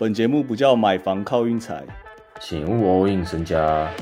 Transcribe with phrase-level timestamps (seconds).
[0.00, 1.84] 本节目不叫买房靠运财，
[2.40, 3.92] 请勿 all in 身家。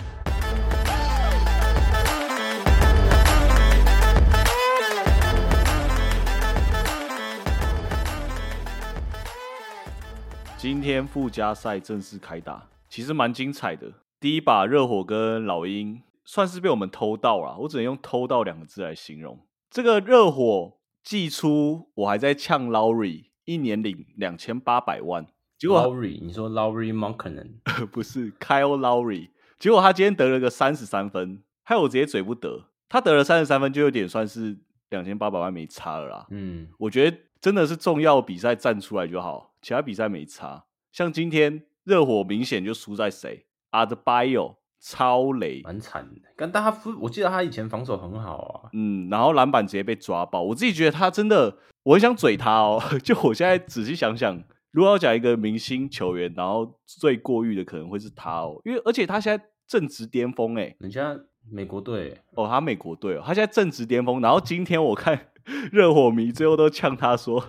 [10.58, 13.90] 今天附加赛正式开打，其实蛮精彩的。
[14.20, 19.40] 第一把热火跟老鹰算是被我们偷到了，我只能用“偷到”两个字来形容。
[19.70, 25.26] 这个热火季初我还在呛 Lowry，一年领两千八百万，
[25.58, 32.64] 结果 Lowry，你说 Lowry m o n k a n 不是 Kyle Lowry，结果他今天得了个三十三分，害我直接嘴不得。
[32.88, 34.56] 他得了三十三分，就有点算是
[34.90, 36.26] 两千八百万没差了啦。
[36.30, 40.64] 嗯，我觉得真的是重要比赛站出来就好，其他比赛没差。
[40.92, 43.46] 像今天热火明显就输在谁？
[43.70, 46.20] 阿德巴 o 超雷，蛮惨的。
[46.36, 48.70] 但他我记得他以前防守很好啊。
[48.72, 50.42] 嗯，然后篮板直接被抓爆。
[50.42, 52.80] 我自己觉得他真的，我很想嘴他哦。
[53.02, 54.40] 就我现在仔细想想，
[54.76, 58.60] 如果要讲一个明星球员，然后最过誉的可能会是他哦。
[58.62, 61.18] 因为而且他现在正值巅峰哎，人家
[61.50, 64.20] 美国队哦，他美国队哦，他现在正值巅峰。
[64.20, 65.28] 然后今天我看
[65.72, 67.42] 热火迷最后都呛他说，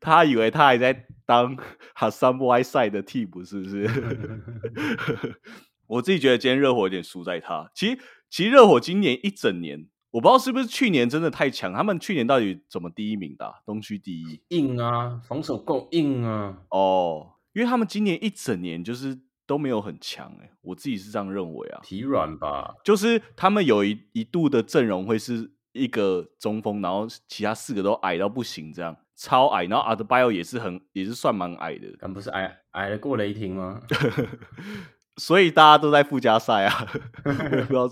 [0.00, 1.56] 他以为他还在当
[1.94, 3.88] 哈桑布埃塞的替补，是不是？
[5.86, 7.70] 我自己觉得今天热火有点输在他。
[7.72, 11.72] 其实，其实热火今年一整年，我不知道是不是去年真的太强。
[11.72, 13.52] 他们去年到底怎么第一名的？
[13.66, 16.58] 东区第一，硬啊，防守够硬啊。
[16.68, 21.80] 哦，因为他们今年一整年就是都没有很强哎，我自己是这样认为啊。
[21.82, 29.64] 体软吧，就是他们有一一度的阵容会是一个中锋，然后其他四个都矮到不行，这样超矮。
[29.64, 33.80] 然后阿德巴约也是很也是算蛮矮的，但不是矮矮的过雷霆吗？
[35.22, 36.88] 所以大家都在附加赛啊，
[37.24, 37.88] 我也不知道，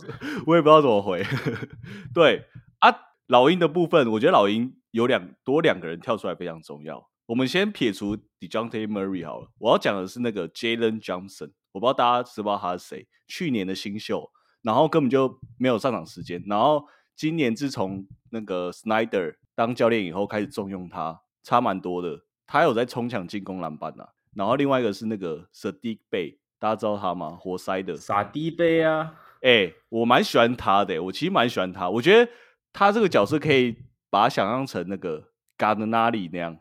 [0.48, 1.25] 我也不知道怎么回。
[2.12, 2.47] 对
[2.81, 2.92] 啊，
[3.28, 7.09] 老鹰的部分，我觉得老鹰有两多两个人跳出来非常重要。
[7.27, 11.53] 我们先撇除 Dejounte Murray 好了，我要讲的是那个 Jalen Johnson。
[11.70, 14.28] 我不知道大家知不知道他是谁，去年的新秀，
[14.62, 16.84] 然后根本就没有上场时间，然后
[17.15, 22.25] 今年自从那个 Snyder 当教练以后，开始重用他，差蛮多的。
[22.49, 26.40] 他有在冲抢进攻篮板呐，然后另外一个是那个 Sadiq Bay。
[26.60, 27.31] 大家知道他吗？
[27.31, 29.15] 活塞的傻低杯啊！
[29.41, 31.88] 哎，我蛮喜欢他的，我其实蛮喜欢他。
[31.88, 32.31] 我觉得
[32.72, 33.75] 他这个角色可以
[34.10, 36.59] 把他想象成那个 Gardenali 那样，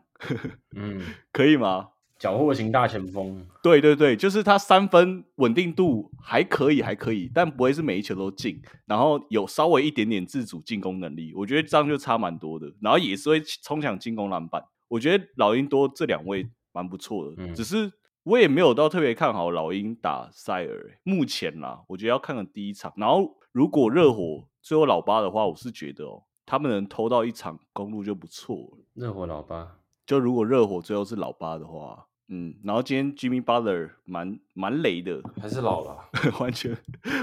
[0.74, 1.90] 嗯， 可以吗？
[2.18, 3.46] 缴获型大前锋。
[3.62, 12.72] 对对对，就是他三分稳定度还可以，还可以，但不会是每一球都进，然后有稍微一点点自主进攻能力，我觉得这样就差蛮多的。
[12.80, 17.92] 然后也是会冲抢进攻篮板，我觉得老鹰多这两位蛮不错的，只是。
[18.24, 22.92] 我也没有到特别看好老鹰打塞尔，目前啦，我觉得要看看第一场。
[22.96, 28.78] 然后如果热火最后老八的话，我是觉得哦，他们能偷到一场公路就不错了。
[28.94, 35.96] 热火老八，就如果热火最后是老八的话，嗯，然后今天 Jimmy Butler 蛮蛮雷的，还是老了？
[36.38, 36.76] 完全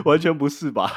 [0.04, 0.92] 完全不是吧？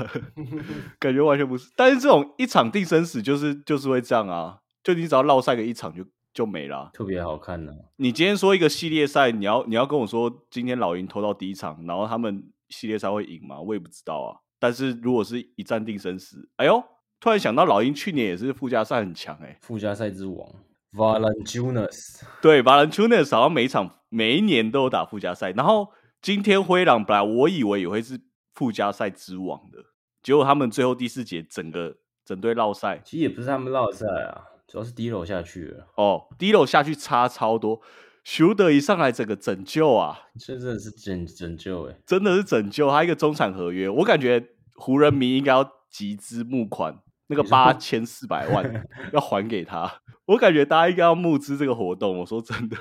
[0.98, 1.70] 感觉完全不是。
[1.76, 6.04] 但是这种一场定生死，就是就是会这样啊，就你只要落赛个一场就。
[6.40, 7.70] 就没了，特别好看呢。
[7.96, 13.60] 你今天说一个系列赛，你要你要跟我说今天老鹰投到第一场，然后他们系列赛会赢吗？
[13.60, 14.40] 我也不知道啊。
[14.58, 16.82] 但是如果是一战定生死，哎呦，
[17.20, 20.48] 突然想到老鹰去年也是附加赛很强哎，附加赛之王
[20.94, 25.50] Valanciunas， 对 Valanciunas 好像每一场每一年都有打附加赛。
[25.50, 25.88] 然后
[26.22, 28.18] 今天灰狼本来我以为也会是
[28.54, 29.78] 附加赛之王的，
[30.22, 34.46] 结果他们最后第四节整个整队绕赛，其实也不是他们绕赛啊。
[34.70, 37.81] 主要是低楼下去了哦，低楼下去差超多。
[38.22, 42.88] 修德一上来整个拯救啊，这真的是拯拯救哎，真的是拯救。
[42.88, 50.03] 他一个中产合约，我感觉湖人迷应该要集资募款，那个 八千四百万 要还给他。
[50.26, 52.19] 我感觉大家应该要募资这个活动。
[52.19, 52.76] 我说真的，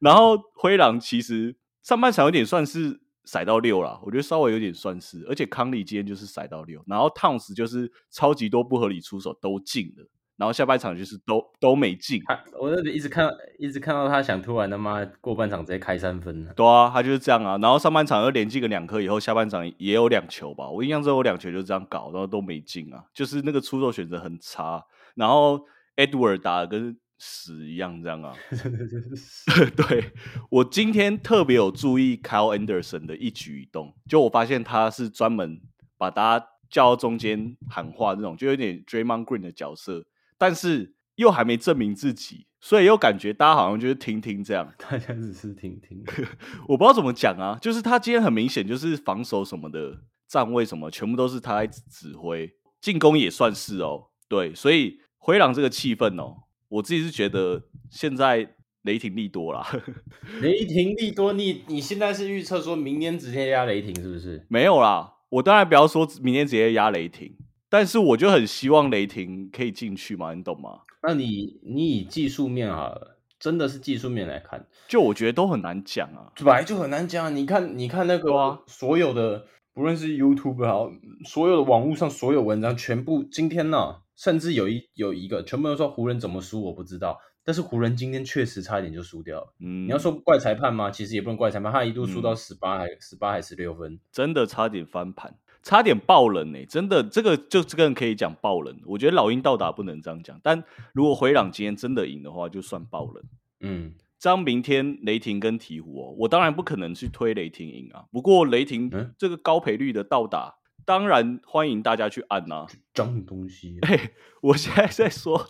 [0.00, 1.54] 然后灰狼其实
[1.84, 10.08] 上半场有点算是塞到六了，我觉得稍微有点算是，而且康利今天就是塞到六，然后汤斯就是超级多不合理出手都进了。
[10.38, 12.22] 然后下半场就是都都没进，
[12.60, 13.28] 我那里一直看，
[13.58, 17.58] 一直看到他想突然他妈过半场直接开三分对啊，他就是这样啊。
[17.58, 20.70] 然后上半场又连进个两颗，以后下半场也有两球吧。
[20.70, 23.04] 我印象中有两球就这样搞，然后都没进啊。
[23.12, 24.80] 就是那个出手选择很差。
[25.16, 25.60] 然后
[25.96, 28.32] Edward 打的跟屎一样这样啊。
[29.76, 30.12] 对
[30.50, 35.60] 我今天特别有注意 Kyle Anderson 的一举一动，就我发现他是专门
[35.96, 40.06] 把大家叫到中间喊话那种，就有点 Draymond Green 的角色。
[40.38, 46.02] 但是又还没证明自己，所以又感觉大家好像就是听听这样， 大家只是听听，
[46.68, 47.58] 我不知道怎么讲啊。
[47.60, 49.98] 就是他今天很明显就是防守什么的
[50.28, 52.50] 站位什么，全部都是他在指挥，
[52.80, 54.10] 进攻也算是哦。
[54.28, 56.36] 对，所以灰狼这个气氛哦，
[56.68, 59.66] 我自己是觉得现在雷霆利多啦。
[60.42, 64.46] 雷霆利多，你你现在是预测说明年直接压雷霆是不是？
[64.50, 67.34] 没有啦，我当然不要说明天直接压雷霆，
[67.68, 70.80] 但是我就很希望雷霆可以进去嘛，你懂吗？
[71.02, 76.32] 那你你以技术面好了，真的是技术面来看，就我觉得都很难讲啊。
[76.36, 77.34] 本来就很难讲。
[77.34, 80.90] 你看，你看那个、啊所有的，不论是 YouTube 好，
[81.24, 87.18] 所有的网络上所有文章，全部今天呢，甚至有一有一个，全部都说湖人怎么输，我不知道。
[87.44, 89.54] 但是湖人今天确实差一点就输掉了。
[89.60, 90.90] 嗯，你要说怪裁判吗？
[90.90, 93.98] 其实也不能怪裁判，他一度输到嗯十八还十八还十六分。
[94.12, 98.78] 真的差点翻盘，差点爆冷呢、真的，这个就这个人可以讲爆冷。
[98.86, 100.62] 我觉得老鹰到达不能这样讲，但
[100.92, 103.22] 如果回朗今天真的赢的话，就算爆冷。
[103.60, 108.04] 嗯，这样明天雷霆跟鹈鹕哦，我当然不可能去推雷霆赢啊。
[108.10, 113.78] 不过雷霆嗯这个高赔率的到达，当然欢迎大家去按呐、脏东西。
[113.86, 113.98] 嘿，
[114.40, 115.46] 我现在在说，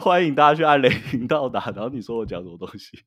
[0.00, 2.98] 欢迎大家去按雷霆到达，然后你说我讲什么东西？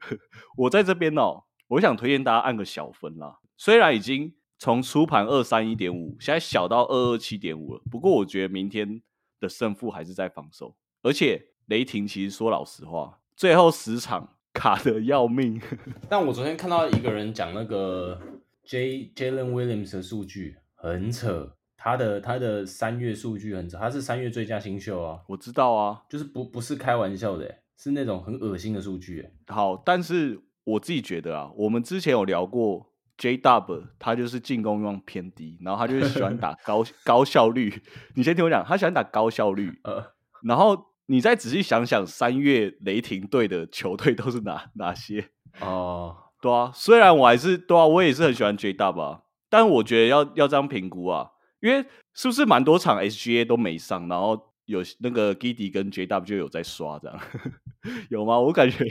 [0.56, 3.38] 我在这边哦，我想推荐大家按个小分啦。
[3.56, 9.00] 虽然已经从初盘二三一点五，现在小到二二七点五了，不过我觉得明天
[9.40, 15.58] 的胜负还是在防守，而且雷霆其实说老实话，最后十场卡的要命。
[16.10, 18.20] 但我昨天看到一个人讲那个
[18.64, 29.32] J Jalen Williams 的数据很扯，他的他的三月数据很扯，他是三月最佳新秀啊，我知道啊，就是不不是开玩笑的欸，是那种很恶心的数据欸。
[29.46, 32.89] 好，但是我自己觉得啊，我们之前有聊过
[33.20, 37.82] J Dub，他就是进攻欲望偏低，然后他就是喜欢打 高高效率。
[38.14, 40.02] 你先听我讲，他喜欢打高效率， 呃，
[40.42, 45.28] 然后你再仔细想想，三月雷霆队的球队都是哪哪些？
[45.60, 49.20] 哦，对啊，虽然我还是对啊，我也是很喜欢 J Dub 啊，
[49.50, 51.28] 但我觉得要要这样评估啊，
[51.60, 51.84] 因为
[52.14, 57.20] 是不是蛮多场 SGA 都没上，然后有那个 Giddy 跟 J Dub 就有在刷这样，
[58.08, 58.38] 有吗？
[58.40, 58.86] 我感觉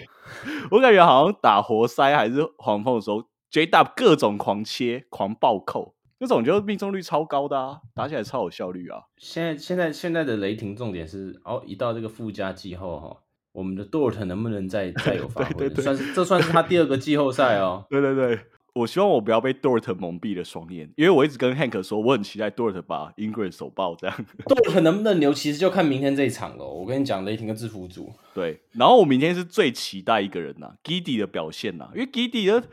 [0.69, 9.03] 我感觉好像打活塞还是黄蜂的时候，J Dub 各种狂切、狂暴扣，那种就命中率超高的啊，打起来超有效率啊。
[9.17, 13.17] 现在现在现在的雷霆重点是，哦，一到这个附加季后哈，
[13.53, 15.53] 我们的 Dort 能不能再 再有发挥？
[15.53, 17.85] 对对对算是这算是他第二个季后赛哦。
[17.89, 18.39] 对对对，
[18.73, 24.25] 我希望我不要被 Dort 蒙蔽了双眼，因为我一直跟 Hank 说，我很期待 Dort 把 Ingram 手爆这样。
[24.45, 26.65] Dort 能不能留，其实就看明天这一场了。
[26.65, 32.67] 我跟你讲，雷霆跟制服组，对，然后我明天是最期待一个人呐、g i d y 的表现呐、因为 Giddy 的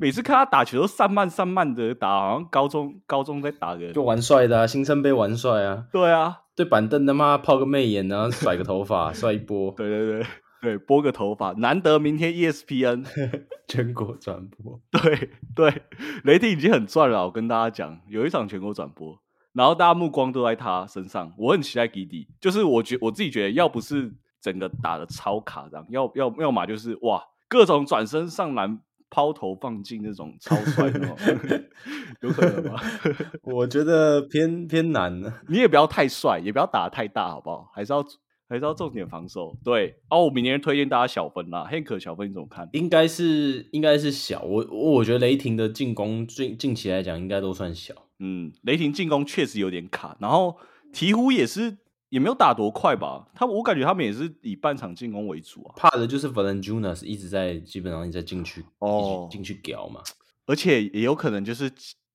[0.00, 3.92] 每次看他打球都散漫散漫的打，好像高中高中在打的。
[3.92, 10.26] 就玩帅的啊，新生杯玩帅啊，对啊，对板凳他妈泡个媚眼，然后甩个头发，帅一波， 对对对。
[10.62, 13.04] 对，拨个头发，难得明天 E ESPN，
[13.68, 14.80] 全国转播。
[14.90, 15.82] 对对，
[16.24, 19.14] 雷霆已经很赚了，我跟大家讲，有一场全国转播，
[19.52, 24.10] 然后大家目光都在他身上，我很期待 Giddy，就是我觉我自己觉得，要不是
[24.40, 28.80] 整个打的超卡这样，要要要么就是哇，各种转身上篮。
[29.14, 31.16] 抛投放进那种超帅的，
[32.20, 32.80] 有可能吗？
[33.42, 35.32] 我觉得偏偏难呢。
[35.48, 37.70] 你也不要太帅，也不要打得太大，好不好？
[37.72, 38.04] 还是要
[38.48, 39.56] 还是要重点防守。
[39.62, 42.68] 对，哦，我明年推荐大家小分啦，Hank 小分你怎么看？
[42.72, 47.94] 应该是应该是小，我我觉得雷霆的进攻近近期来讲应该都算小。
[48.18, 50.56] 嗯，雷霆进攻确实有点卡，然后
[50.92, 51.78] 鹈鹕也是
[52.14, 53.26] 也没有打多快吧？
[53.34, 60.00] 他我感觉他们也是以半场进攻为主啊，怕的就是 Valanciunas 一直在基本上一直在进去哦进去屌嘛。
[60.46, 61.68] 而且也有可能就是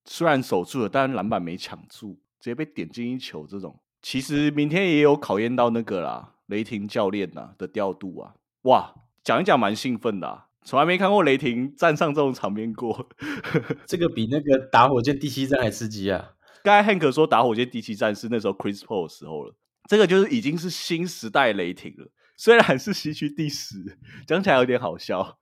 [0.06, 3.78] 虽然守住了，但篮板没抢住，直接被点进一球这种。
[4.02, 13.10] 其实明天也有考验到那个啦，雷霆教练呐的调度啊，哇，讲一讲蛮兴奋的、啊，从来没看过雷霆站上这种场面过。
[13.86, 16.36] 这个比那个打火箭第七战还刺激啊！
[16.64, 19.56] 刚才 Hank 说打火箭第七战是那时候 Chris Paul 的时候了，
[19.90, 22.12] 这个就是已经是新时代雷霆了。
[22.38, 25.40] 虽然是西区第十，讲起来有点好笑，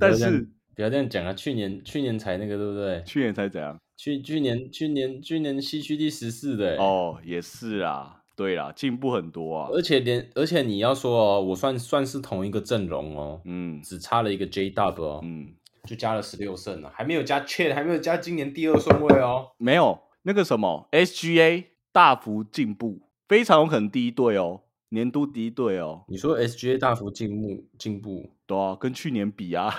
[0.00, 1.34] 但是不要这样讲啊！
[1.34, 3.02] 去年去年才那个对不对？
[3.04, 3.78] 去年才怎样？
[3.98, 9.68] 去去年去年去年西区第十四的欸，哦，也是啊，对啦，进步很多啊。
[9.70, 15.54] 而且连而且你要说哦，我算算是同一个阵容哦，嗯只差了一个 J Dub 哦，嗯，
[15.86, 19.50] 就加了十六胜了，还没有加 Chet，还没有加今年第二顺位哦。
[19.58, 24.60] 没有那个什么 SGA 大幅进步，非常有可能第一队哦，
[24.90, 29.74] 年度第一队哦，你说 SGA 大幅进步进步，对啊，跟去年比啊，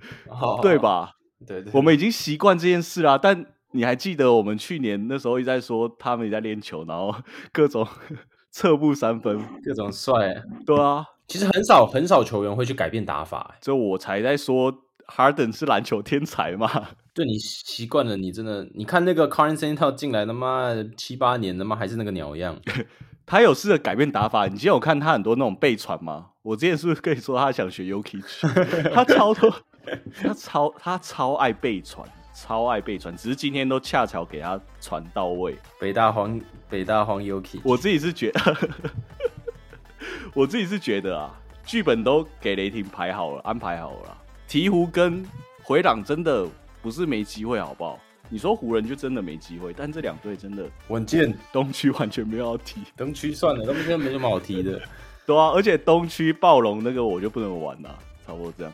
[0.62, 0.78] 对？
[0.78, 1.12] 吧？
[1.46, 7.14] 对对，我们已经习惯这件事啦，但你还记得我们去年那时候一直在说他们也在练球，然后
[7.52, 7.86] 各种
[8.50, 14.74] 侧步三分，各种帅，对啊，其实很少很少球员会去改变打法欸，所以我才在说
[15.06, 16.88] Harden 是篮球天才嘛。
[17.14, 22.58] 对你习惯了，你真的，你看那个 c a r n s e n t o 进来他妈七八年，他妈还是那个鸟样。
[23.26, 24.44] 他有试着改变打法。
[24.44, 26.30] 你今天有看他很多那种背传吗？
[26.42, 28.20] 我之前是不是跟你说他想学 Yuki？
[28.92, 29.50] 他超多，
[30.22, 35.56] 他超他超爱背传，超爱背传，只是今天都恰巧给他传到位。
[35.80, 38.56] 北大荒北大荒 Yuki，我自己是觉得，
[40.34, 41.34] 我自己是觉得啊，
[41.64, 44.18] 剧本都给雷霆排好了，安排好了。
[44.54, 45.26] 鹈鹕跟
[45.64, 46.46] 回档真的
[46.80, 47.98] 不是没机会，好不好？
[48.28, 54.80] 你说湖人就真的没机会，但这两队真的稳健，东区完全没有要踢，东区算了，东区没什么好踢的。
[55.26, 58.72] 对啊，而且东区暴龙那个我就不能玩了，差不多这样。